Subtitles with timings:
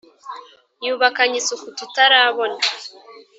[0.85, 2.57] yubakany' isuku tutarabona.